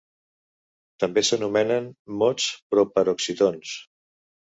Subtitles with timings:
[1.03, 1.89] També s'anomenen
[2.21, 3.75] mots proparoxítons.